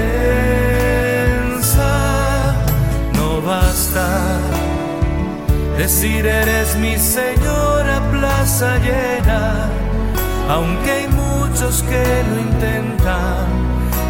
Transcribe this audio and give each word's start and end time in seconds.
no 3.14 3.40
basta 3.42 4.08
decir 5.78 6.26
eres 6.26 6.74
mi 6.78 6.98
señora 6.98 8.02
plaza 8.10 8.76
llena, 8.78 9.68
aunque 10.48 10.90
hay 10.90 11.06
muchos 11.06 11.84
que 11.84 12.24
lo 12.28 12.40
intentan 12.40 13.62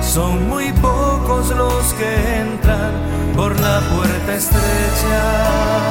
son 0.02 0.48
muy 0.48 0.70
pocos 0.72 1.48
los 1.56 1.94
que 1.94 2.40
entran 2.40 2.92
por 3.34 3.58
la 3.60 3.80
puerta 3.80 4.11
estrecha. 4.28 5.82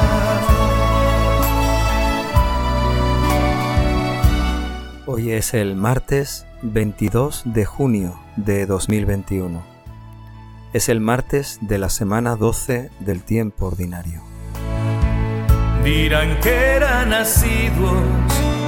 Hoy 5.06 5.32
es 5.32 5.52
el 5.52 5.76
martes 5.76 6.46
22 6.62 7.42
de 7.44 7.64
junio 7.64 8.18
de 8.36 8.66
2021. 8.66 9.62
Es 10.72 10.88
el 10.88 11.00
martes 11.00 11.58
de 11.60 11.78
la 11.78 11.90
semana 11.90 12.36
12 12.36 12.90
del 13.00 13.22
tiempo 13.22 13.66
ordinario. 13.66 14.22
Dirán 15.84 16.40
que 16.40 16.50
eran 16.50 17.10
nacidos 17.10 17.92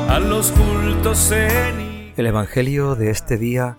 a 0.08 0.18
los 0.18 0.52
cultos 0.52 1.30
en... 1.32 2.12
El 2.16 2.26
Evangelio 2.26 2.94
de 2.94 3.10
este 3.10 3.38
día 3.38 3.78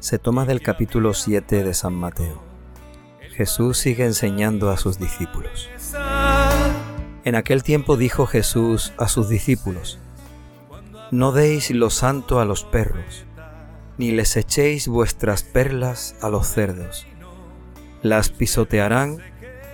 se 0.00 0.18
toma 0.18 0.46
del 0.46 0.62
capítulo 0.62 1.12
7 1.12 1.62
de 1.62 1.74
San 1.74 1.94
Mateo. 1.94 2.47
Jesús 3.38 3.78
sigue 3.78 4.04
enseñando 4.04 4.68
a 4.68 4.76
sus 4.76 4.98
discípulos. 4.98 5.70
En 7.22 7.36
aquel 7.36 7.62
tiempo 7.62 7.96
dijo 7.96 8.26
Jesús 8.26 8.92
a 8.98 9.06
sus 9.06 9.28
discípulos, 9.28 10.00
No 11.12 11.30
deis 11.30 11.70
lo 11.70 11.88
santo 11.88 12.40
a 12.40 12.44
los 12.44 12.64
perros, 12.64 13.26
ni 13.96 14.10
les 14.10 14.36
echéis 14.36 14.88
vuestras 14.88 15.44
perlas 15.44 16.16
a 16.20 16.30
los 16.30 16.48
cerdos. 16.48 17.06
Las 18.02 18.28
pisotearán 18.28 19.18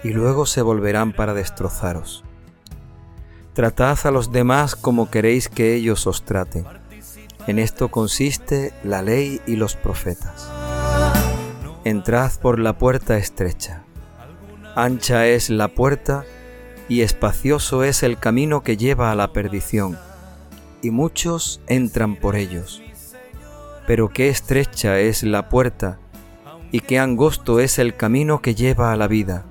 y 0.02 0.10
luego 0.10 0.44
se 0.44 0.60
volverán 0.60 1.14
para 1.14 1.32
destrozaros. 1.32 2.22
Tratad 3.54 3.98
a 4.04 4.10
los 4.10 4.30
demás 4.30 4.76
como 4.76 5.10
queréis 5.10 5.48
que 5.48 5.74
ellos 5.74 6.06
os 6.06 6.22
traten 6.22 6.66
en 7.46 7.58
esto 7.58 7.90
consiste 7.90 8.72
la 8.84 9.02
ley 9.02 9.40
y 9.46 9.56
los 9.56 9.76
profetas. 9.76 10.50
Entrad 11.84 12.32
por 12.40 12.58
la 12.58 12.78
puerta 12.78 13.18
estrecha. 13.18 13.82
Ancha 14.74 15.26
es 15.26 15.50
la 15.50 15.68
puerta 15.68 16.24
y 16.88 17.02
espacioso 17.02 17.84
es 17.84 18.02
el 18.02 18.18
camino 18.18 18.62
que 18.62 18.78
lleva 18.78 19.12
a 19.12 19.14
la 19.14 19.34
perdición, 19.34 19.98
y 20.80 20.90
muchos 20.90 21.60
entran 21.66 22.16
por 22.16 22.36
ellos. 22.36 22.82
Pero 23.86 24.08
qué 24.08 24.30
estrecha 24.30 24.98
es 24.98 25.24
la 25.24 25.50
puerta 25.50 25.98
y 26.72 26.80
qué 26.80 26.98
angosto 26.98 27.60
es 27.60 27.78
el 27.78 27.94
camino 27.94 28.40
que 28.40 28.54
lleva 28.54 28.90
a 28.90 28.96
la 28.96 29.06
vida, 29.06 29.44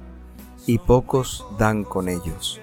y 0.65 0.79
pocos 0.79 1.45
dan 1.59 1.83
con 1.83 2.09
ellos. 2.09 2.59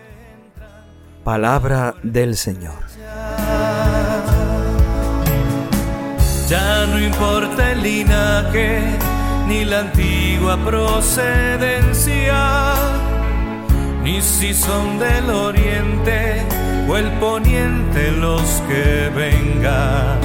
Palabra 1.22 1.94
del 2.02 2.36
Señor. 2.36 2.82
Ya 6.48 6.86
no 6.86 7.00
importa 7.00 7.70
el 7.70 7.82
linaje 7.84 9.09
ni 9.50 9.64
la 9.64 9.80
antigua 9.80 10.56
procedencia, 10.64 12.38
ni 14.04 14.22
si 14.22 14.54
son 14.54 15.00
del 15.00 15.28
oriente 15.28 16.46
o 16.88 16.96
el 16.96 17.10
poniente 17.18 18.12
los 18.12 18.42
que 18.68 19.10
vengan. 19.12 20.20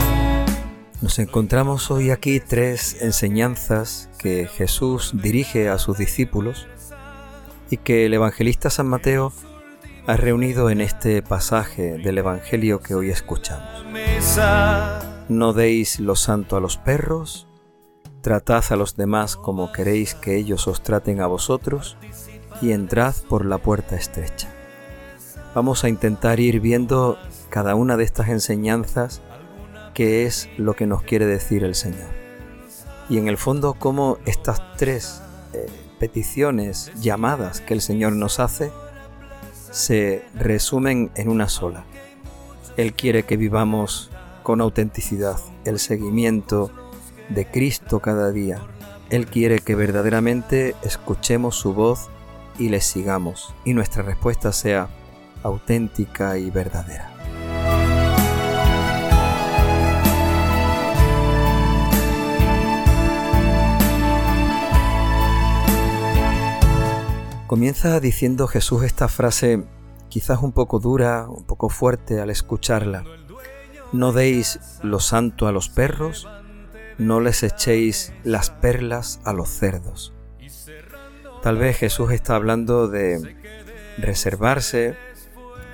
Nos 1.02 1.18
encontramos 1.18 1.90
hoy 1.90 2.12
aquí 2.12 2.40
tres 2.40 3.02
enseñanzas 3.02 4.12
que 4.20 4.46
Jesús 4.46 5.16
dirige 5.16 5.70
a 5.70 5.80
sus 5.80 5.98
discípulos 5.98 6.68
y 7.72 7.78
que 7.78 8.06
el 8.06 8.14
evangelista 8.14 8.70
San 8.70 8.86
Mateo 8.86 9.34
ha 10.06 10.18
reunido 10.18 10.70
en 10.70 10.82
este 10.82 11.24
pasaje 11.24 11.98
del 11.98 12.20
Evangelio 12.20 12.80
que 12.80 12.94
hoy 12.94 13.10
escuchamos. 13.10 13.84
No 15.30 15.54
deis 15.54 16.00
lo 16.00 16.16
santo 16.16 16.58
a 16.58 16.60
los 16.60 16.78
perros, 16.78 17.48
tratad 18.26 18.64
a 18.72 18.76
los 18.76 18.96
demás 18.96 19.36
como 19.36 19.72
queréis 19.72 20.16
que 20.16 20.36
ellos 20.36 20.68
os 20.68 20.82
traten 20.82 21.22
a 21.22 21.28
vosotros, 21.28 21.96
y 22.60 22.72
entrad 22.72 23.14
por 23.30 23.46
la 23.46 23.60
puerta 23.60 23.96
estrecha. 23.96 24.50
Vamos 25.54 25.84
a 25.84 25.90
intentar 25.90 26.40
ir 26.40 26.60
viendo 26.60 27.20
cada 27.50 27.76
una 27.76 27.98
de 27.98 28.04
estas 28.04 28.30
enseñanzas 28.30 29.22
qué 29.94 30.26
es 30.26 30.50
lo 30.58 30.74
que 30.74 30.88
nos 30.88 31.04
quiere 31.04 31.28
decir 31.28 31.64
el 31.64 31.76
Señor. 31.76 32.10
Y 33.10 33.20
en 33.20 33.28
el 33.28 33.38
fondo 33.38 33.76
cómo 33.76 34.18
estas 34.26 34.60
tres 34.76 35.22
eh, 35.54 35.68
peticiones, 36.00 36.92
llamadas 37.00 37.62
que 37.62 37.76
el 37.76 37.82
Señor 37.82 38.14
nos 38.14 38.40
hace, 38.40 38.72
se 39.70 40.26
resumen 40.34 41.12
en 41.14 41.30
una 41.30 41.48
sola. 41.48 41.86
Él 42.76 42.94
quiere 42.94 43.22
que 43.22 43.38
vivamos 43.38 44.10
con 44.42 44.62
autenticidad 44.62 45.38
el 45.64 45.78
seguimiento 45.78 46.72
de 47.30 47.46
Cristo 47.46 48.00
cada 48.00 48.32
día. 48.32 48.62
Él 49.10 49.28
quiere 49.28 49.60
que 49.60 49.76
verdaderamente 49.76 50.76
escuchemos 50.84 51.56
su 51.56 51.74
voz 51.74 52.10
y 52.58 52.70
le 52.70 52.82
sigamos 52.82 53.54
y 53.66 53.74
nuestra 53.74 54.04
respuesta 54.04 54.52
sea 54.52 54.90
auténtica 55.44 56.38
y 56.38 56.50
verdadera. 56.50 57.12
Comienza 67.48 68.00
diciendo 68.00 68.48
Jesús 68.48 68.84
esta 68.84 69.08
frase 69.08 69.64
quizás 70.10 70.42
un 70.42 70.52
poco 70.52 70.80
dura, 70.80 71.28
un 71.30 71.46
poco 71.46 71.70
fuerte 71.70 72.20
al 72.20 72.32
escucharla. 72.32 73.04
No 73.94 74.14
deis 74.14 74.60
lo 74.82 75.00
santo 75.00 75.48
a 75.48 75.52
los 75.52 75.70
perros, 75.70 76.28
no 76.98 77.20
les 77.20 77.44
echéis 77.44 78.14
las 78.24 78.50
perlas 78.50 79.20
a 79.24 79.34
los 79.34 79.50
cerdos. 79.50 80.14
Tal 81.42 81.58
vez 81.58 81.78
Jesús 81.78 82.12
está 82.12 82.36
hablando 82.36 82.88
de 82.88 83.36
reservarse, 83.98 84.98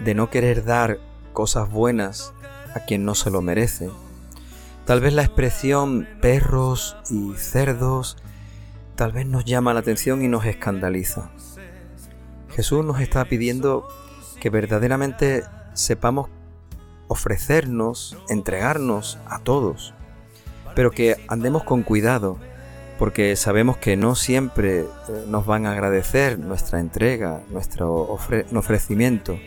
de 0.04 0.16
no 0.16 0.30
querer 0.30 0.66
dar 0.66 1.00
cosas 1.34 1.70
buenas 1.70 2.34
a 2.76 2.82
quien 2.82 3.06
no 3.06 3.16
se 3.16 3.32
lo 3.32 3.42
merece. 3.42 3.90
Tal 4.86 5.00
vez 5.00 5.14
la 5.14 5.24
expresión 5.24 6.08
perros 6.22 6.98
y 7.10 7.34
cerdos 7.36 8.18
tal 8.96 9.14
vez 9.14 9.26
nos 9.26 9.46
llama 9.46 9.74
la 9.74 9.80
atención 9.80 10.22
y 10.22 10.28
nos 10.28 10.46
escandaliza. 10.46 11.32
Jesús 12.50 12.86
nos 12.86 13.00
está 13.00 13.26
pidiendo 13.26 13.88
que 14.40 14.50
verdaderamente 14.50 15.44
sepamos 15.74 16.30
ofrecernos, 17.08 18.18
entregarnos 18.30 19.18
a 19.26 19.40
todos, 19.40 19.94
pero 20.76 20.92
que 20.92 21.18
andemos 21.28 21.64
con 21.64 21.84
cuidado, 21.84 22.38
porque 23.00 23.36
sabemos 23.36 23.78
que 23.78 23.98
no 23.98 24.16
siempre 24.16 24.82
eh, 24.82 24.88
nos 25.28 25.46
van 25.46 25.66
a 25.66 25.72
agradecer 25.72 26.38
nuestra 26.38 26.80
entrega, 26.80 27.42
nuestro 27.50 27.94
ofrecimiento. 28.54 29.38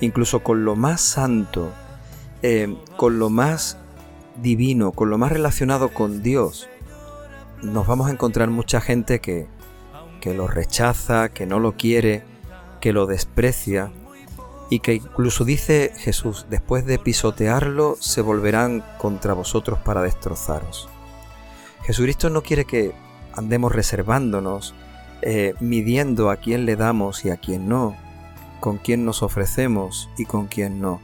Incluso 0.00 0.42
con 0.42 0.64
lo 0.64 0.76
más 0.76 1.00
santo, 1.00 1.70
eh, 2.42 2.76
con 2.96 3.18
lo 3.18 3.30
más 3.30 3.78
divino, 4.40 4.92
con 4.92 5.10
lo 5.10 5.18
más 5.18 5.32
relacionado 5.32 5.90
con 5.90 6.22
Dios, 6.22 6.68
nos 7.62 7.86
vamos 7.86 8.08
a 8.08 8.12
encontrar 8.12 8.48
mucha 8.48 8.80
gente 8.80 9.20
que, 9.20 9.46
que 10.20 10.34
lo 10.34 10.46
rechaza, 10.46 11.28
que 11.28 11.46
no 11.46 11.58
lo 11.58 11.72
quiere, 11.76 12.22
que 12.80 12.92
lo 12.92 13.06
desprecia, 13.06 13.90
y 14.70 14.80
que 14.80 14.94
incluso 14.94 15.44
dice 15.44 15.92
Jesús, 15.96 16.46
después 16.50 16.84
de 16.84 16.98
pisotearlo, 16.98 17.96
se 18.00 18.20
volverán 18.20 18.84
contra 18.98 19.32
vosotros 19.32 19.78
para 19.78 20.02
destrozaros. 20.02 20.88
Jesucristo 21.84 22.28
no 22.28 22.42
quiere 22.42 22.64
que 22.64 22.92
andemos 23.32 23.72
reservándonos, 23.72 24.74
eh, 25.22 25.54
midiendo 25.60 26.30
a 26.30 26.36
quién 26.36 26.66
le 26.66 26.76
damos 26.76 27.24
y 27.24 27.30
a 27.30 27.38
quién 27.38 27.68
no, 27.68 27.96
con 28.60 28.78
quién 28.78 29.04
nos 29.04 29.22
ofrecemos 29.22 30.10
y 30.18 30.26
con 30.26 30.46
quién 30.46 30.80
no. 30.80 31.00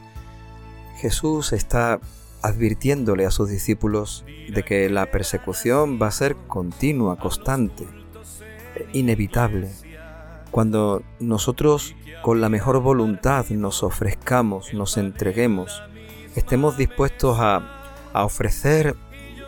Jesús 0.97 1.53
está 1.53 1.99
advirtiéndole 2.41 3.25
a 3.25 3.31
sus 3.31 3.49
discípulos 3.49 4.23
de 4.53 4.63
que 4.63 4.89
la 4.89 5.09
persecución 5.09 5.99
va 5.99 6.07
a 6.07 6.11
ser 6.11 6.35
continua, 6.47 7.17
constante, 7.17 7.87
inevitable. 8.93 9.71
Cuando 10.55 11.03
nosotros 11.19 11.97
con 12.21 12.39
la 12.39 12.47
mejor 12.47 12.79
voluntad 12.79 13.45
nos 13.49 13.83
ofrezcamos, 13.83 14.73
nos 14.73 14.95
entreguemos, 14.95 15.83
estemos 16.37 16.77
dispuestos 16.77 17.35
a, 17.41 18.13
ofrecer 18.13 18.95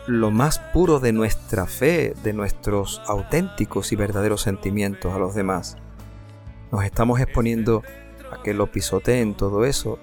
lo 0.06 0.30
más 0.30 0.58
puro 0.58 1.00
de 1.00 1.14
nuestra 1.14 1.64
fe, 1.64 2.12
de 2.22 2.34
nuestros 2.34 3.00
auténticos 3.06 3.90
y 3.90 3.96
verdaderos 3.96 4.42
sentimientos 4.42 5.14
a 5.14 5.18
los 5.18 5.34
demás. 5.34 5.78
Nos 6.70 6.84
estamos 6.84 7.20
exponiendo 7.20 7.82
a 8.30 8.42
que 8.42 8.52
lo 8.52 8.70
pisoteen 8.70 9.34
todo 9.34 9.64
eso 9.64 9.98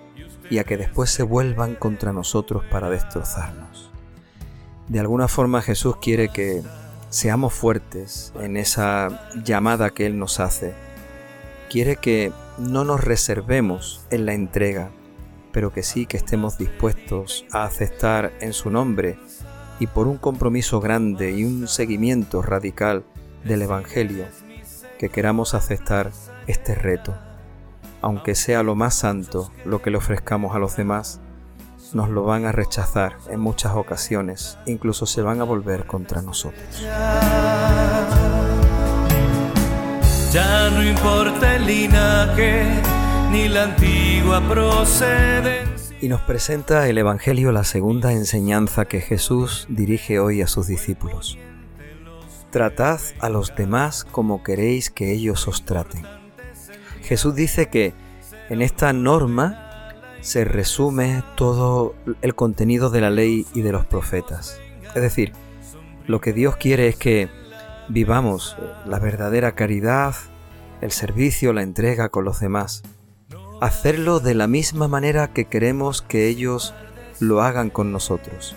y 0.50 0.58
a 0.58 0.64
que 0.64 0.76
después 0.76 1.12
se 1.12 1.22
vuelvan 1.22 1.76
contra 1.76 2.14
nosotros 2.14 2.64
para 2.72 2.90
destrozarnos. 2.90 3.92
De 4.88 5.00
alguna 5.00 5.28
forma 5.28 5.62
Jesús 5.62 5.98
quiere 5.98 6.30
que 6.30 6.64
seamos 7.10 7.54
fuertes 7.54 8.34
en 8.40 8.58
esa 8.58 9.30
llamada 9.44 9.92
que 9.92 10.08
Él 10.08 10.18
nos 10.18 10.40
hace. 10.40 10.74
Quiere 11.76 11.98
que 11.98 12.32
no 12.58 12.86
nos 12.86 13.04
reservemos 13.04 14.06
en 14.10 14.26
la 14.26 14.34
entrega, 14.34 14.92
pero 15.52 15.74
que 15.74 15.84
sí 15.84 16.06
que 16.06 16.16
estemos 16.16 16.58
dispuestos 16.58 17.46
a 17.52 17.66
aceptar 17.66 18.32
en 18.40 18.54
su 18.54 18.70
nombre 18.70 19.20
y 19.82 19.88
por 19.88 20.08
un 20.08 20.16
compromiso 20.16 20.80
grande 20.80 21.34
y 21.34 21.44
un 21.44 21.68
seguimiento 21.68 22.42
radical 22.42 23.04
del 23.44 23.62
Evangelio, 23.64 24.24
que 24.98 25.10
queramos 25.10 25.54
aceptar 25.54 26.12
este 26.48 26.76
reto. 26.76 27.14
Aunque 28.02 28.36
sea 28.36 28.64
lo 28.64 28.76
más 28.76 28.96
santo 28.96 29.52
lo 29.66 29.82
que 29.82 29.92
le 29.92 29.98
ofrezcamos 29.98 30.56
a 30.56 30.60
los 30.60 30.78
demás, 30.78 31.20
nos 31.92 32.10
lo 32.10 32.24
van 32.24 32.46
a 32.46 32.54
rechazar 32.54 33.18
en 33.30 33.42
muchas 33.42 33.76
ocasiones, 33.76 34.58
incluso 34.66 35.06
se 35.06 35.22
van 35.22 35.42
a 35.42 35.44
volver 35.44 35.86
contra 35.86 36.22
nosotros. 36.22 36.86
Ya 40.36 40.70
no 40.70 40.86
importa 40.86 41.56
el 41.56 41.66
linaje 41.66 42.66
ni 43.32 43.48
la 43.48 43.64
antigua 43.64 44.46
procedencia. 44.50 45.96
Y 46.02 46.10
nos 46.10 46.20
presenta 46.24 46.90
el 46.90 46.98
Evangelio 46.98 47.54
la 47.54 47.64
segunda 47.64 48.12
enseñanza 48.12 48.84
que 48.84 49.00
Jesús 49.00 49.66
dirige 49.70 50.20
hoy 50.20 50.42
a 50.42 50.48
sus 50.48 50.68
discípulos. 50.68 51.38
Tratad 52.52 53.00
a 53.22 53.30
los 53.30 53.56
demás 53.56 54.04
como 54.04 54.44
queréis 54.44 54.90
que 54.90 55.14
ellos 55.14 55.48
os 55.48 55.64
traten. 55.64 56.06
Jesús 57.04 57.34
dice 57.34 57.70
que 57.70 57.94
en 58.50 58.62
esta 58.62 58.92
norma 58.92 59.94
se 60.20 60.44
resume 60.44 61.24
todo 61.38 61.96
el 62.22 62.36
contenido 62.36 62.90
de 62.90 63.00
la 63.00 63.10
ley 63.10 63.46
y 63.54 63.62
de 63.62 63.72
los 63.72 63.86
profetas. 63.86 64.60
Es 64.96 65.02
decir, 65.02 65.32
lo 66.08 66.20
que 66.20 66.34
Dios 66.34 66.58
quiere 66.58 66.90
es 66.90 66.98
que 66.98 67.30
vivamos 67.90 68.58
la 68.86 69.00
verdadera 69.00 69.54
caridad, 69.56 70.16
el 70.82 70.92
servicio, 70.92 71.54
la 71.54 71.62
entrega 71.62 72.10
con 72.10 72.26
los 72.26 72.40
demás. 72.40 72.84
Hacerlo 73.62 74.20
de 74.20 74.36
la 74.36 74.48
misma 74.48 74.88
manera 74.88 75.34
que 75.34 75.46
queremos 75.46 76.02
que 76.02 76.28
ellos 76.28 76.74
lo 77.20 77.42
hagan 77.42 77.70
con 77.70 77.92
nosotros. 77.92 78.56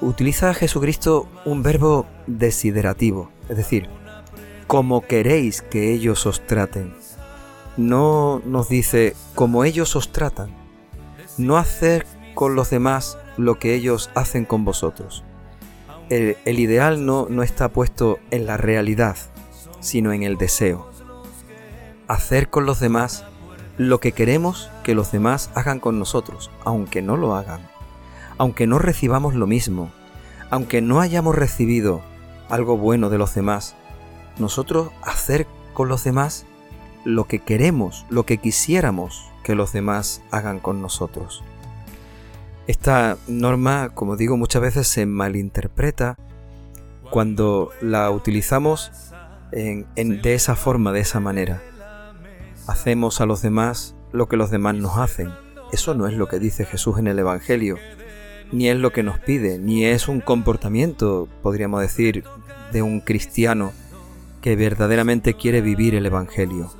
Utiliza 0.00 0.54
Jesucristo 0.54 1.28
un 1.44 1.62
verbo 1.62 2.06
desiderativo, 2.26 3.30
es 3.48 3.56
decir, 3.56 3.88
como 4.66 5.00
queréis 5.00 5.62
que 5.62 5.92
ellos 5.92 6.26
os 6.26 6.46
traten 6.46 6.94
no 7.78 8.42
nos 8.44 8.68
dice 8.68 9.14
como 9.36 9.64
ellos 9.64 9.94
os 9.96 10.10
tratan, 10.10 10.50
no 11.38 11.56
hacer 11.56 12.04
con 12.34 12.56
los 12.56 12.70
demás 12.70 13.16
lo 13.36 13.60
que 13.60 13.74
ellos 13.74 14.10
hacen 14.16 14.44
con 14.44 14.64
vosotros. 14.64 15.24
El, 16.10 16.36
ideal 16.58 17.04
no, 17.04 17.26
no 17.28 17.42
está 17.42 17.68
puesto 17.68 18.18
en 18.30 18.46
la 18.46 18.56
realidad, 18.56 19.16
sino 19.80 20.12
en 20.12 20.22
el 20.22 20.38
deseo. 20.38 20.90
Hacer 22.06 22.48
con 22.48 22.64
los 22.64 22.80
demás 22.80 23.24
lo 23.76 24.00
que 24.00 24.12
queremos 24.12 24.70
que 24.82 24.94
los 24.94 25.12
demás 25.12 25.50
hagan 25.54 25.80
con 25.80 25.98
nosotros, 25.98 26.50
aunque 26.64 27.02
no 27.02 27.16
lo 27.16 27.34
hagan, 27.34 27.60
aunque 28.38 28.66
no 28.66 28.78
recibamos 28.78 29.34
lo 29.34 29.46
mismo, 29.46 29.90
aunque 30.50 30.80
no 30.80 31.00
hayamos 31.00 31.34
recibido 31.34 32.00
algo 32.48 32.78
bueno 32.78 33.10
de 33.10 33.18
los 33.18 33.34
demás, 33.34 33.76
nosotros 34.38 34.90
hacer 35.02 35.46
con 35.74 35.88
los 35.88 36.04
demás 36.04 36.46
lo 37.04 37.24
que 37.24 37.38
queremos, 37.38 38.06
lo 38.08 38.24
que 38.24 38.38
quisiéramos 38.38 39.30
que 39.42 39.54
los 39.54 39.72
demás 39.72 40.22
hagan 40.30 40.58
con 40.58 40.80
nosotros. 40.80 41.44
Esta 42.68 43.16
norma, 43.26 43.88
como 43.94 44.16
digo, 44.16 44.36
muchas 44.36 44.62
veces 44.62 44.86
se 44.86 45.06
malinterpreta 45.06 46.16
cuando 47.10 47.70
la 47.80 48.10
utilizamos 48.10 48.92
de 49.50 50.34
esa 50.34 50.54
forma, 50.54 50.92
de 50.92 51.00
esa 51.00 51.18
manera. 51.18 51.60
Hacemos 52.68 53.20
a 53.20 53.26
los 53.26 53.42
demás 53.42 53.96
lo 54.12 54.28
que 54.28 54.36
los 54.36 54.50
demás 54.50 54.76
nos 54.76 54.98
hacen. 54.98 55.30
Eso 55.72 55.94
no 55.94 56.06
es 56.06 56.14
lo 56.14 56.28
que 56.28 56.38
dice 56.38 56.64
Jesús 56.64 56.98
en 56.98 57.08
el 57.08 57.18
Evangelio, 57.18 57.76
ni 58.52 58.68
es 58.68 58.76
lo 58.76 58.92
que 58.92 59.02
nos 59.02 59.18
pide, 59.18 59.58
ni 59.58 59.84
es 59.84 60.06
un 60.06 60.20
comportamiento, 60.20 61.28
podríamos 61.42 61.80
decir, 61.80 62.22
de 62.72 62.82
un 62.82 63.00
cristiano 63.00 63.72
que 64.42 64.54
verdaderamente 64.54 65.34
quiere 65.34 65.62
vivir 65.62 65.96
el 65.96 66.06
Evangelio 66.06 66.70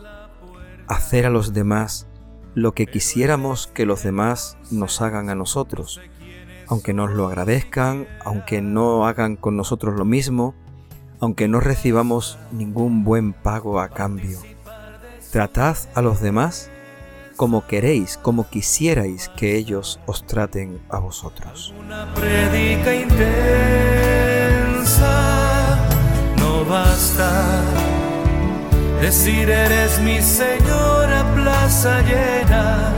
hacer 0.88 1.26
a 1.26 1.30
los 1.30 1.52
demás 1.52 2.07
lo 2.58 2.72
que 2.72 2.86
quisiéramos 2.86 3.68
que 3.68 3.86
los 3.86 4.02
demás 4.02 4.58
nos 4.72 5.00
hagan 5.00 5.30
a 5.30 5.36
nosotros, 5.36 6.00
aunque 6.66 6.92
nos 6.92 7.12
lo 7.12 7.28
agradezcan, 7.28 8.08
aunque 8.24 8.60
no 8.62 9.06
hagan 9.06 9.36
con 9.36 9.56
nosotros 9.56 9.94
lo 9.96 10.04
mismo, 10.04 10.56
aunque 11.20 11.46
no 11.46 11.60
recibamos 11.60 12.36
ningún 12.50 13.04
buen 13.04 13.32
pago 13.32 13.78
a 13.80 13.88
cambio. 13.88 14.40
Tratad 15.30 15.76
a 15.94 16.02
los 16.02 16.20
demás 16.20 16.68
como 17.36 17.64
queréis, 17.64 18.16
como 18.16 18.50
quisierais 18.50 19.28
que 19.36 19.54
ellos 19.54 20.00
os 20.06 20.26
traten 20.26 20.80
a 20.88 20.98
vosotros. 20.98 21.72
Una 21.78 22.12
predica 22.12 22.92
intensa 22.92 23.68
no 26.38 26.64
basta 26.64 27.62
decir 29.00 29.48
eres 29.48 30.00
mi 30.00 30.20
Señora 30.20 31.07
plaza 31.68 32.00
llena, 32.00 32.94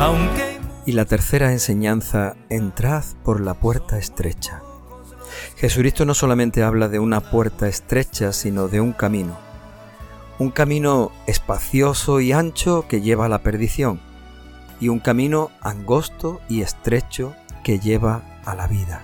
aunque... 0.00 0.58
Y 0.84 0.92
la 0.92 1.06
tercera 1.06 1.50
enseñanza, 1.52 2.36
entrad 2.50 3.02
por 3.24 3.40
la 3.40 3.54
puerta 3.54 3.96
estrecha. 3.96 4.62
Jesucristo 5.56 6.04
no 6.04 6.12
solamente 6.12 6.62
habla 6.62 6.88
de 6.88 6.98
una 6.98 7.20
puerta 7.30 7.68
estrecha, 7.68 8.34
sino 8.34 8.68
de 8.68 8.82
un 8.82 8.92
camino. 8.92 9.38
Un 10.38 10.50
camino 10.50 11.10
espacioso 11.26 12.20
y 12.20 12.32
ancho 12.32 12.86
que 12.86 13.00
lleva 13.00 13.24
a 13.24 13.28
la 13.30 13.38
perdición, 13.38 13.98
y 14.78 14.88
un 14.88 14.98
camino 14.98 15.50
angosto 15.62 16.42
y 16.50 16.60
estrecho 16.60 17.34
que 17.64 17.78
lleva 17.78 18.22
a 18.44 18.54
la 18.54 18.66
vida. 18.66 19.00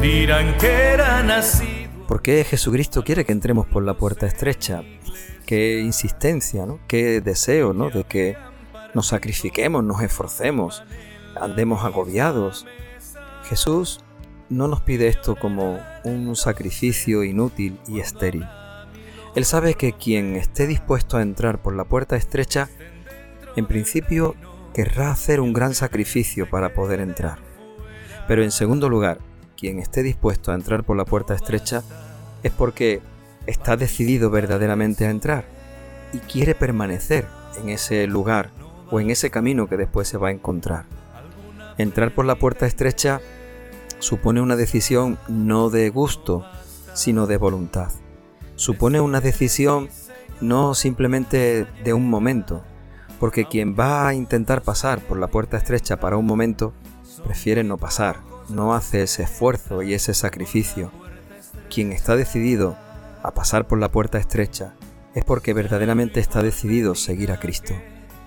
dirán 0.00 0.56
que 0.58 0.66
era 0.66 1.22
nacido. 1.22 1.81
¿Por 2.12 2.20
qué 2.20 2.44
Jesucristo 2.44 3.04
quiere 3.04 3.24
que 3.24 3.32
entremos 3.32 3.66
por 3.66 3.82
la 3.82 3.94
puerta 3.94 4.26
estrecha? 4.26 4.82
Qué 5.46 5.80
insistencia, 5.80 6.66
¿no? 6.66 6.78
Qué 6.86 7.22
deseo, 7.22 7.72
¿no? 7.72 7.88
De 7.88 8.04
que 8.04 8.36
nos 8.92 9.06
sacrifiquemos, 9.06 9.82
nos 9.82 10.02
esforcemos, 10.02 10.84
andemos 11.40 11.86
agobiados. 11.86 12.66
Jesús 13.44 14.00
no 14.50 14.68
nos 14.68 14.82
pide 14.82 15.08
esto 15.08 15.36
como 15.36 15.80
un 16.04 16.36
sacrificio 16.36 17.24
inútil 17.24 17.78
y 17.88 18.00
estéril. 18.00 18.46
Él 19.34 19.46
sabe 19.46 19.72
que 19.72 19.94
quien 19.94 20.36
esté 20.36 20.66
dispuesto 20.66 21.16
a 21.16 21.22
entrar 21.22 21.62
por 21.62 21.74
la 21.74 21.86
puerta 21.86 22.16
estrecha, 22.16 22.68
en 23.56 23.64
principio 23.64 24.34
querrá 24.74 25.12
hacer 25.12 25.40
un 25.40 25.54
gran 25.54 25.72
sacrificio 25.72 26.46
para 26.50 26.74
poder 26.74 27.00
entrar. 27.00 27.38
Pero 28.28 28.42
en 28.42 28.50
segundo 28.50 28.90
lugar, 28.90 29.18
quien 29.62 29.78
esté 29.78 30.02
dispuesto 30.02 30.50
a 30.50 30.56
entrar 30.56 30.82
por 30.82 30.96
la 30.96 31.04
puerta 31.04 31.36
estrecha 31.36 31.84
es 32.42 32.50
porque 32.50 33.00
está 33.46 33.76
decidido 33.76 34.28
verdaderamente 34.28 35.06
a 35.06 35.10
entrar 35.10 35.44
y 36.12 36.18
quiere 36.18 36.56
permanecer 36.56 37.28
en 37.62 37.68
ese 37.68 38.08
lugar 38.08 38.50
o 38.90 38.98
en 38.98 39.10
ese 39.10 39.30
camino 39.30 39.68
que 39.68 39.76
después 39.76 40.08
se 40.08 40.18
va 40.18 40.28
a 40.28 40.32
encontrar. 40.32 40.86
Entrar 41.78 42.12
por 42.12 42.24
la 42.24 42.34
puerta 42.34 42.66
estrecha 42.66 43.20
supone 44.00 44.40
una 44.40 44.56
decisión 44.56 45.16
no 45.28 45.70
de 45.70 45.90
gusto, 45.90 46.44
sino 46.92 47.28
de 47.28 47.36
voluntad. 47.36 47.92
Supone 48.56 49.00
una 49.00 49.20
decisión 49.20 49.90
no 50.40 50.74
simplemente 50.74 51.68
de 51.84 51.92
un 51.92 52.10
momento, 52.10 52.64
porque 53.20 53.44
quien 53.44 53.76
va 53.78 54.08
a 54.08 54.14
intentar 54.14 54.62
pasar 54.62 54.98
por 55.02 55.20
la 55.20 55.28
puerta 55.28 55.56
estrecha 55.56 56.00
para 56.00 56.16
un 56.16 56.26
momento, 56.26 56.72
prefiere 57.24 57.62
no 57.62 57.78
pasar, 57.78 58.31
no 58.48 58.74
hace 58.74 59.02
ese 59.02 59.24
esfuerzo 59.24 59.82
y 59.82 59.94
ese 59.94 60.14
sacrificio. 60.14 60.90
Quien 61.72 61.92
está 61.92 62.16
decidido 62.16 62.76
a 63.22 63.32
pasar 63.32 63.66
por 63.66 63.78
la 63.78 63.90
puerta 63.90 64.18
estrecha 64.18 64.74
es 65.14 65.24
porque 65.24 65.54
verdaderamente 65.54 66.20
está 66.20 66.42
decidido 66.42 66.94
seguir 66.94 67.32
a 67.32 67.38
Cristo. 67.38 67.74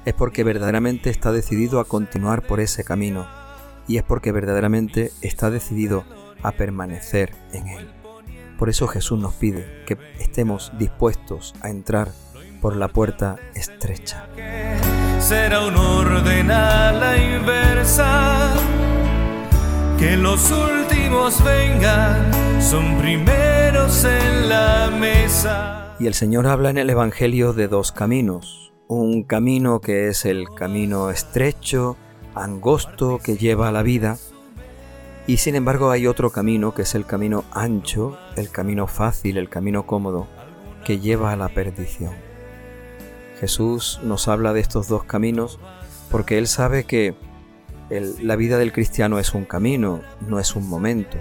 Es 0.06 0.14
porque 0.14 0.44
verdaderamente 0.44 1.10
está 1.10 1.32
decidido 1.32 1.80
a 1.80 1.86
continuar 1.86 2.44
por 2.44 2.60
ese 2.60 2.84
camino. 2.84 3.28
Y 3.88 3.98
es 3.98 4.04
porque 4.04 4.32
verdaderamente 4.32 5.12
está 5.22 5.50
decidido 5.50 6.06
a 6.44 6.52
permanecer 6.52 7.36
en 7.54 7.68
Él. 7.68 7.92
Por 8.58 8.70
eso 8.70 8.88
Jesús 8.88 9.20
nos 9.20 9.34
pide 9.34 9.84
que 9.86 9.98
estemos 10.20 10.72
dispuestos 10.78 11.54
a 11.62 11.70
entrar 11.70 12.10
por 12.62 12.76
la 12.76 12.88
puerta 12.88 13.38
estrecha. 13.54 14.28
Será 15.20 15.66
un 15.66 15.76
orden 15.76 16.52
a 16.52 16.92
la 16.92 17.18
inversa 17.18 18.65
que 19.98 20.18
los 20.18 20.52
últimos 20.52 21.44
vengan, 21.44 22.62
son 22.62 22.98
primeros 22.98 24.04
en 24.04 24.50
la 24.50 24.92
mesa. 24.92 25.96
Y 26.00 26.08
el 26.08 26.14
Señor 26.14 26.48
habla 26.48 26.70
en 26.70 26.78
el 26.78 26.90
Evangelio 26.90 27.54
de 27.54 27.68
dos 27.68 27.92
caminos. 27.92 28.74
Un 28.88 29.24
camino 29.24 29.80
que 29.80 30.10
es 30.10 30.26
el 30.26 30.50
camino 30.50 31.10
estrecho, 31.10 31.98
angosto 32.34 33.20
que 33.24 33.38
lleva 33.38 33.70
a 33.70 33.72
la 33.72 33.84
vida. 33.84 34.18
Y 35.28 35.38
sin 35.38 35.56
embargo 35.56 35.90
hay 35.90 36.06
otro 36.08 36.30
camino 36.30 36.74
que 36.74 36.84
es 36.84 36.94
el 36.94 37.06
camino 37.06 37.46
ancho, 37.52 38.18
el 38.36 38.50
camino 38.52 38.88
fácil, 38.88 39.38
el 39.38 39.50
camino 39.50 39.88
cómodo, 39.88 40.28
que 40.84 41.00
lleva 41.00 41.32
a 41.32 41.36
la 41.36 41.50
perdición. 41.50 42.14
Jesús 43.40 44.00
nos 44.04 44.28
habla 44.28 44.54
de 44.54 44.60
estos 44.60 44.88
dos 44.88 45.04
caminos 45.04 45.60
porque 46.12 46.38
Él 46.38 46.48
sabe 46.48 46.84
que 46.84 47.16
la 47.90 48.36
vida 48.36 48.58
del 48.58 48.72
cristiano 48.72 49.20
es 49.20 49.34
un 49.34 49.46
camino, 49.46 50.02
no 50.28 50.40
es 50.40 50.56
un 50.56 50.68
momento. 50.68 51.18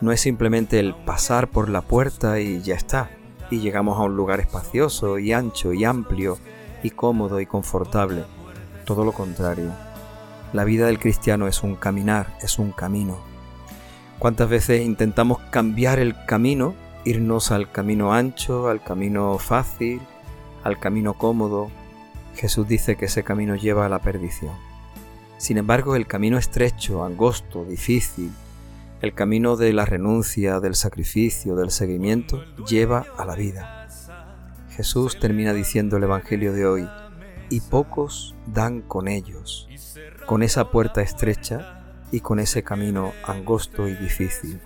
No 0.00 0.12
es 0.12 0.20
simplemente 0.20 0.78
el 0.78 0.94
pasar 0.94 1.48
por 1.48 1.68
la 1.68 1.80
puerta 1.82 2.38
y 2.38 2.60
ya 2.62 2.74
está, 2.74 3.10
y 3.50 3.60
llegamos 3.60 3.98
a 3.98 4.02
un 4.02 4.14
lugar 4.14 4.40
espacioso 4.40 5.18
y 5.18 5.32
ancho 5.32 5.72
y 5.72 5.84
amplio 5.84 6.38
y 6.82 6.90
cómodo 6.90 7.40
y 7.40 7.46
confortable. 7.46 8.24
Todo 8.84 9.04
lo 9.04 9.12
contrario. 9.12 9.72
La 10.52 10.64
vida 10.64 10.86
del 10.86 11.00
cristiano 11.00 11.48
es 11.48 11.62
un 11.62 11.74
caminar, 11.74 12.36
es 12.40 12.58
un 12.58 12.70
camino. 12.70 13.18
¿Cuántas 14.18 14.48
veces 14.48 14.82
intentamos 14.82 15.38
cambiar 15.50 15.98
el 15.98 16.14
camino, 16.24 16.74
irnos 17.04 17.50
al 17.50 17.72
camino 17.72 18.12
ancho, 18.12 18.68
al 18.68 18.82
camino 18.82 19.38
fácil, 19.38 20.00
al 20.62 20.78
camino 20.78 21.14
cómodo? 21.14 21.68
Jesús 22.36 22.68
dice 22.68 22.96
que 22.96 23.06
ese 23.06 23.24
camino 23.24 23.56
lleva 23.56 23.86
a 23.86 23.88
la 23.88 23.98
perdición. 23.98 24.65
Sin 25.38 25.58
embargo, 25.58 25.96
el 25.96 26.06
camino 26.06 26.38
estrecho, 26.38 27.04
angosto, 27.04 27.64
difícil, 27.64 28.32
el 29.02 29.12
camino 29.12 29.56
de 29.56 29.72
la 29.72 29.84
renuncia, 29.84 30.60
del 30.60 30.74
sacrificio, 30.74 31.56
del 31.56 31.70
seguimiento, 31.70 32.42
lleva 32.66 33.04
a 33.18 33.24
la 33.26 33.34
vida. 33.34 33.88
Jesús 34.70 35.18
termina 35.20 35.52
diciendo 35.52 35.98
el 35.98 36.04
Evangelio 36.04 36.52
de 36.52 36.66
hoy, 36.66 36.88
y 37.50 37.60
pocos 37.60 38.34
dan 38.46 38.80
con 38.80 39.08
ellos, 39.08 39.68
con 40.26 40.42
esa 40.42 40.70
puerta 40.70 41.02
estrecha 41.02 41.84
y 42.10 42.20
con 42.20 42.40
ese 42.40 42.62
camino 42.62 43.12
angosto 43.26 43.88
y 43.88 43.94
difícil. 43.94 44.60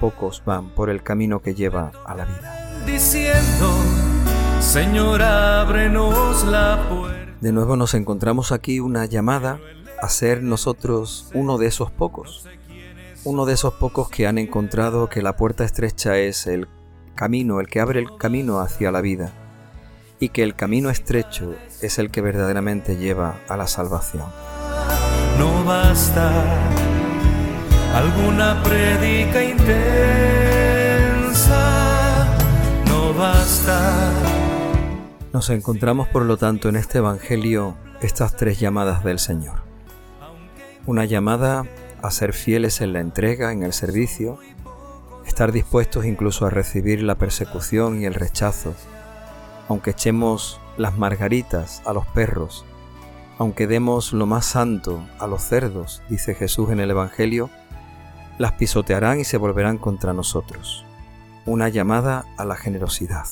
Pocos 0.00 0.42
van 0.44 0.70
por 0.70 0.90
el 0.90 1.02
camino 1.02 1.40
que 1.40 1.54
lleva 1.54 1.92
a 2.06 2.14
la 2.14 2.24
vida. 2.24 2.84
Diciendo, 2.86 3.72
Señor, 4.60 5.22
ábrenos 5.22 6.44
la 6.44 6.86
puerta. 6.88 7.32
De 7.40 7.52
nuevo 7.52 7.76
nos 7.76 7.94
encontramos 7.94 8.52
aquí 8.52 8.80
una 8.80 9.04
llamada 9.06 9.60
a 10.00 10.08
ser 10.08 10.42
nosotros 10.42 11.28
uno 11.34 11.58
de 11.58 11.66
esos 11.66 11.90
pocos, 11.90 12.46
uno 13.24 13.46
de 13.46 13.54
esos 13.54 13.74
pocos 13.74 14.08
que 14.08 14.26
han 14.26 14.38
encontrado 14.38 15.08
que 15.08 15.22
la 15.22 15.36
puerta 15.36 15.64
estrecha 15.64 16.18
es 16.18 16.46
el 16.46 16.68
camino, 17.14 17.60
el 17.60 17.66
que 17.66 17.80
abre 17.80 17.98
el 18.00 18.16
camino 18.16 18.60
hacia 18.60 18.92
la 18.92 19.00
vida, 19.00 19.32
y 20.20 20.28
que 20.30 20.42
el 20.42 20.54
camino 20.54 20.90
estrecho 20.90 21.54
es 21.82 21.98
el 21.98 22.10
que 22.10 22.20
verdaderamente 22.20 22.96
lleva 22.96 23.40
a 23.48 23.56
la 23.56 23.66
salvación. 23.66 24.26
No 25.38 25.64
basta 25.64 26.30
alguna 27.94 28.62
predica 28.62 29.42
intensa, 29.42 30.76
no 32.86 33.14
basta. 33.14 34.12
Nos 35.32 35.50
encontramos 35.50 36.08
por 36.08 36.24
lo 36.24 36.36
tanto 36.36 36.68
en 36.68 36.76
este 36.76 36.98
Evangelio 36.98 37.76
estas 38.00 38.36
tres 38.36 38.60
llamadas 38.60 39.02
del 39.04 39.18
Señor 39.18 39.67
una 40.86 41.04
llamada 41.04 41.66
a 42.02 42.10
ser 42.10 42.32
fieles 42.32 42.80
en 42.80 42.92
la 42.92 43.00
entrega, 43.00 43.52
en 43.52 43.62
el 43.62 43.72
servicio, 43.72 44.38
estar 45.26 45.52
dispuestos 45.52 46.04
incluso 46.04 46.46
a 46.46 46.50
recibir 46.50 47.02
la 47.02 47.16
persecución 47.16 48.00
y 48.00 48.06
el 48.06 48.14
rechazo, 48.14 48.74
aunque 49.68 49.90
echemos 49.90 50.60
las 50.76 50.96
margaritas 50.96 51.82
a 51.84 51.92
los 51.92 52.06
perros, 52.06 52.64
aunque 53.38 53.66
demos 53.66 54.12
lo 54.12 54.26
más 54.26 54.46
santo 54.46 55.02
a 55.18 55.26
los 55.26 55.42
cerdos, 55.42 56.02
dice 56.08 56.34
Jesús 56.34 56.70
en 56.70 56.80
el 56.80 56.90
Evangelio, 56.90 57.50
las 58.38 58.52
pisotearán 58.52 59.20
y 59.20 59.24
se 59.24 59.36
volverán 59.36 59.78
contra 59.78 60.12
nosotros. 60.12 60.84
Una 61.44 61.68
llamada 61.68 62.24
a 62.36 62.44
la 62.44 62.56
generosidad. 62.56 63.26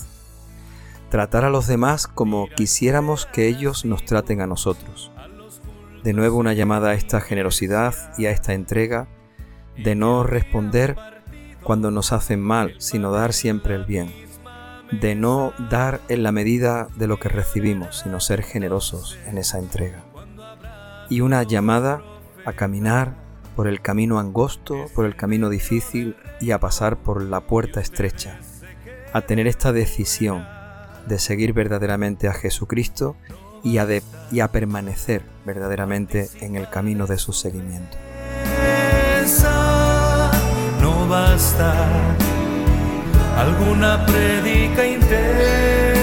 Tratar 1.10 1.44
a 1.44 1.50
los 1.50 1.66
demás 1.66 2.06
como 2.06 2.48
quisiéramos 2.48 3.26
que 3.26 3.46
ellos 3.46 3.84
nos 3.84 4.04
traten 4.04 4.40
a 4.40 4.46
nosotros 4.46 5.12
de 6.06 6.12
nuevo 6.12 6.38
una 6.38 6.52
llamada 6.52 6.90
a 6.90 6.94
esta 6.94 7.20
generosidad 7.20 7.92
y 8.16 8.26
a 8.26 8.30
esta 8.30 8.54
entrega, 8.54 9.08
de 9.76 9.96
no 9.96 10.22
responder 10.22 10.94
cuando 11.64 11.90
nos 11.90 12.12
hacen 12.12 12.40
mal, 12.40 12.76
sino 12.78 13.10
dar 13.10 13.32
siempre 13.32 13.74
el 13.74 13.86
bien, 13.86 14.14
de 14.92 15.16
no 15.16 15.52
dar 15.68 16.00
en 16.08 16.22
la 16.22 16.30
medida 16.30 16.86
de 16.94 17.08
lo 17.08 17.18
que 17.18 17.28
recibimos, 17.28 18.02
sino 18.04 18.20
ser 18.20 18.44
generosos 18.44 19.18
en 19.26 19.36
esa 19.36 19.58
entrega. 19.58 20.04
Y 21.10 21.22
una 21.22 21.42
llamada 21.42 22.04
a 22.44 22.52
caminar 22.52 23.16
por 23.56 23.66
el 23.66 23.82
camino 23.82 24.20
angosto, 24.20 24.86
por 24.94 25.06
el 25.06 25.16
camino 25.16 25.48
difícil 25.48 26.14
y 26.40 26.52
a 26.52 26.60
pasar 26.60 26.98
por 26.98 27.20
la 27.20 27.40
puerta 27.40 27.80
estrecha, 27.80 28.38
a 29.12 29.22
tener 29.22 29.48
esta 29.48 29.72
decisión 29.72 30.46
de 31.08 31.18
seguir 31.18 31.52
verdaderamente 31.52 32.28
a 32.28 32.32
Jesucristo 32.32 33.16
y 33.62 33.78
a, 33.78 33.86
y 34.30 34.40
a 34.40 34.52
permanecer 34.52 35.24
verdaderamente 35.44 36.28
en 36.40 36.56
el 36.56 36.68
camino 36.68 37.06
de 37.06 37.18
su 37.18 37.32
seguimiento. 37.32 37.96
No 40.80 41.08
basta 41.08 41.74
alguna 43.36 44.06
predica 44.06 44.86
intensa, 44.86 45.98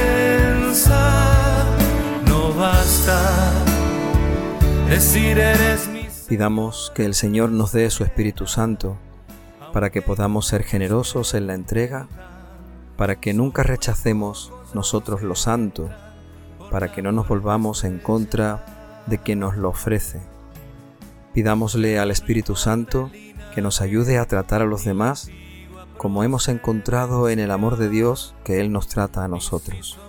no 2.28 2.54
basta 2.54 3.52
decir 4.90 5.40
eres 5.40 5.88
mi... 5.88 6.08
Pidamos 6.28 6.92
que 6.94 7.06
el 7.06 7.16
Señor 7.16 7.50
nos 7.52 7.72
dé 7.72 7.90
su 7.90 8.04
Espíritu 8.04 8.46
Santo 8.46 8.98
para 9.72 9.90
que 9.90 10.02
podamos 10.02 10.46
ser 10.48 10.64
generosos 10.64 11.34
en 11.34 11.48
la 11.48 11.54
entrega, 11.54 12.08
para 12.98 13.16
que 13.16 13.34
nunca 13.34 13.64
rechacemos 13.64 14.52
nosotros 14.74 15.22
lo 15.22 15.36
santo 15.36 15.90
para 16.74 16.92
que 16.92 17.04
no 17.04 17.12
nos 17.12 17.28
volvamos 17.28 17.84
en 17.84 18.00
contra 18.00 19.04
de 19.06 19.20
quien 19.20 19.38
nos 19.38 19.56
lo 19.56 19.70
ofrece. 19.70 20.22
Pidámosle 21.32 22.00
al 22.00 22.10
Espíritu 22.10 22.56
Santo 22.56 23.12
que 23.54 23.62
nos 23.62 23.80
ayude 23.80 24.18
a 24.18 24.26
tratar 24.26 24.64
a 24.64 24.66
los 24.66 24.84
demás 24.84 25.30
como 26.00 26.24
hemos 26.24 26.48
encontrado 26.48 27.30
en 27.30 27.38
el 27.38 27.52
amor 27.52 27.78
de 27.78 27.90
Dios 27.90 28.34
que 28.44 28.60
Él 28.60 28.72
nos 28.72 28.88
trata 28.88 29.24
a 29.24 29.28
nosotros. 29.28 30.00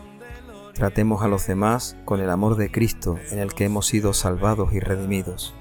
Tratemos 0.73 1.23
a 1.23 1.29
los 1.29 1.47
demás 1.47 1.99
con 2.07 2.21
el 2.21 2.31
amor 2.31 2.57
de 2.57 2.71
Cristo 2.71 3.19
en 3.31 3.41
el 3.41 3.53
que 3.53 3.67
hemos 3.67 3.87
sido 3.87 4.15
salvados 4.15 4.73
y 4.73 4.81
redimidos. 4.81 5.53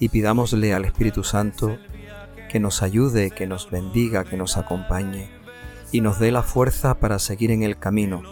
Y 0.00 0.08
pidámosle 0.08 0.74
al 0.74 0.86
Espíritu 0.86 1.22
Santo 1.22 1.78
que 2.50 2.58
nos 2.58 2.82
ayude, 2.82 3.30
que 3.30 3.46
nos 3.46 3.70
bendiga, 3.70 4.24
que 4.24 4.36
nos 4.36 4.56
acompañe 4.56 5.30
y 5.92 6.00
nos 6.00 6.18
dé 6.18 6.32
la 6.32 6.42
fuerza 6.42 6.98
para 6.98 7.20
seguir 7.20 7.52
en 7.52 7.62
el 7.62 7.78
camino 7.78 8.24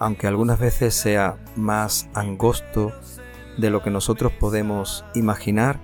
aunque 0.00 0.26
algunas 0.26 0.58
veces 0.58 0.94
sea 0.94 1.36
más 1.56 2.08
angosto 2.14 2.90
de 3.58 3.68
lo 3.68 3.82
que 3.82 3.90
nosotros 3.90 4.32
podemos 4.32 5.04
imaginar 5.14 5.78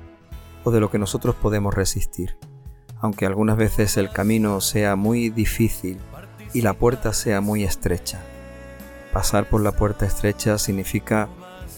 o 0.64 0.70
de 0.70 0.80
lo 0.80 0.90
que 0.90 0.98
nosotros 0.98 1.36
podemos 1.36 1.74
resistir, 1.74 2.38
aunque 2.98 3.26
algunas 3.26 3.58
veces 3.58 3.98
el 3.98 4.10
camino 4.10 4.62
sea 4.62 4.96
muy 4.96 5.28
difícil 5.28 5.98
y 6.54 6.62
la 6.62 6.72
puerta 6.72 7.12
sea 7.12 7.42
muy 7.42 7.62
estrecha. 7.62 8.22
Pasar 9.12 9.50
por 9.50 9.60
la 9.60 9.72
puerta 9.72 10.06
estrecha 10.06 10.56
significa 10.56 11.28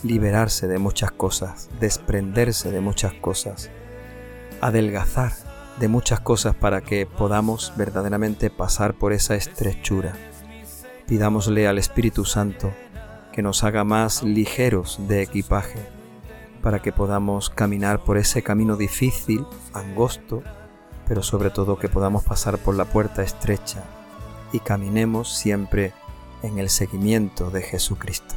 liberarse 0.04 0.68
de 0.68 0.78
muchas 0.78 1.10
cosas, 1.10 1.68
desprenderse 1.80 2.70
de 2.70 2.80
muchas 2.80 3.14
cosas, 3.14 3.68
adelgazar 4.60 5.32
de 5.80 5.88
muchas 5.88 6.20
cosas 6.20 6.54
para 6.54 6.82
que 6.82 7.04
podamos 7.04 7.72
verdaderamente 7.76 8.48
pasar 8.48 8.94
por 8.94 9.12
esa 9.12 9.34
estrechura 9.34 10.14
Pidámosle 11.08 11.66
al 11.66 11.78
Espíritu 11.78 12.26
Santo 12.26 12.70
que 13.32 13.40
nos 13.40 13.64
haga 13.64 13.82
más 13.82 14.22
ligeros 14.22 14.98
de 15.08 15.22
equipaje 15.22 15.80
para 16.62 16.82
que 16.82 16.92
podamos 16.92 17.48
caminar 17.48 18.04
por 18.04 18.18
ese 18.18 18.42
camino 18.42 18.76
difícil, 18.76 19.46
angosto, 19.72 20.42
pero 21.06 21.22
sobre 21.22 21.48
todo 21.48 21.78
que 21.78 21.88
podamos 21.88 22.24
pasar 22.24 22.58
por 22.58 22.76
la 22.76 22.84
puerta 22.84 23.22
estrecha 23.22 23.84
y 24.52 24.60
caminemos 24.60 25.34
siempre 25.34 25.94
en 26.42 26.58
el 26.58 26.68
seguimiento 26.68 27.50
de 27.50 27.62
Jesucristo. 27.62 28.34